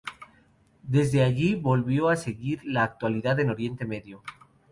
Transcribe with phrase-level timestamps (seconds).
[0.81, 4.23] Desde allí volvió a seguir la actualidad en Oriente Medio.